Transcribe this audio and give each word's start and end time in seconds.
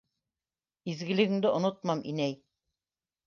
Изгелегеңде 0.93 1.51
онотмам, 1.59 2.03
инәй! 2.13 2.35